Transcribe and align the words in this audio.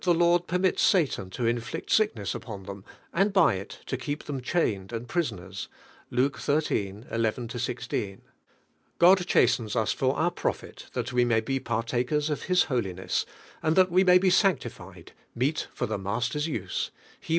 Lord, 0.03 0.47
permits. 0.47 0.81
Sat 0.81 1.19
an 1.19 1.29
to 1.29 1.45
inflict 1.45 1.91
sick 1.91 2.15
nej 2.15 2.23
w 2.25 2.33
upon 2.35 2.65
I 3.13 3.21
In 3.21 3.27
gild 3.29 3.33
by 3.35 3.57
ii 3.59 3.97
keeps 3.99 4.25
them 4.25 4.41
chained 4.41 4.91
and 4.91 5.07
prison 5.07 5.39
ers 5.39 5.67
(Luke 6.09 6.39
xiii. 6.39 7.03
11, 7.11 7.51
18). 7.53 8.21
God 8.97 9.23
chastens 9.27 9.75
us 9.75 9.91
"for 9.91 10.15
our 10.17 10.31
profit, 10.31 10.87
that 10.93 11.13
we 11.13 11.23
may 11.23 11.39
be 11.39 11.59
partakers 11.59 12.31
of 12.31 12.45
His 12.45 12.63
holiness," 12.63 13.27
and 13.61 13.75
that 13.75 13.91
we 13.91 14.03
may 14.03 14.17
be 14.17 14.31
sanctified, 14.31 15.11
"meet 15.35 15.67
for 15.71 15.85
the 15.85 15.99
Master's 15.99 16.47
use" 16.47 16.89
(He 17.19 17.27
h. 17.27 17.29